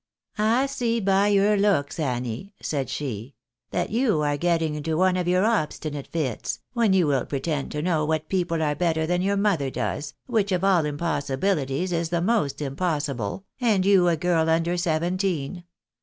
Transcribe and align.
"I 0.59 0.65
see 0.65 0.99
by 0.99 1.27
your 1.27 1.55
looks, 1.55 1.99
Annie," 1.99 2.55
said 2.59 2.89
she," 2.89 3.35
that 3.69 3.91
you 3.91 4.21
are 4.23 4.35
getting 4.35 4.73
into 4.73 4.97
one 4.97 5.15
of 5.15 5.27
your 5.27 5.45
obstinate 5.45 6.07
fits, 6.07 6.57
when 6.73 6.91
you 6.93 7.05
will 7.05 7.23
pretend 7.23 7.71
to 7.73 7.83
know 7.83 8.03
"what 8.03 8.27
people 8.27 8.63
are 8.63 8.73
better 8.73 9.05
than 9.05 9.21
your 9.21 9.37
mother 9.37 9.69
does, 9.69 10.15
which 10.25 10.51
of 10.51 10.63
all 10.63 10.85
impos 10.85 11.29
sibilities 11.29 11.91
is 11.91 12.09
the 12.09 12.19
most 12.19 12.63
impossible, 12.63 13.45
and 13.59 13.85
you 13.85 14.07
a 14.07 14.17
girl 14.17 14.49
under 14.49 14.75
seventeen 14.75 15.65